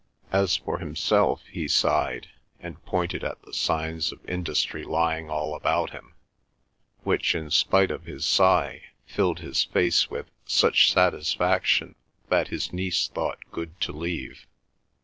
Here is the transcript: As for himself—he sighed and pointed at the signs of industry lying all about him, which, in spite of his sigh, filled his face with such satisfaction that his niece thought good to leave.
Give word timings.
As 0.31 0.57
for 0.57 0.79
himself—he 0.79 1.67
sighed 1.67 2.29
and 2.59 2.83
pointed 2.85 3.23
at 3.23 3.39
the 3.43 3.53
signs 3.53 4.11
of 4.11 4.27
industry 4.27 4.83
lying 4.83 5.29
all 5.29 5.53
about 5.53 5.91
him, 5.91 6.15
which, 7.03 7.35
in 7.35 7.51
spite 7.51 7.91
of 7.91 8.05
his 8.05 8.25
sigh, 8.25 8.81
filled 9.05 9.41
his 9.41 9.63
face 9.63 10.09
with 10.09 10.25
such 10.43 10.91
satisfaction 10.91 11.93
that 12.29 12.47
his 12.47 12.73
niece 12.73 13.09
thought 13.09 13.51
good 13.51 13.79
to 13.81 13.91
leave. 13.91 14.47